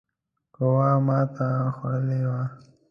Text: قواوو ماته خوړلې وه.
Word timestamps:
قواوو 0.55 1.03
ماته 1.07 1.45
خوړلې 1.75 2.21
وه. 2.29 2.43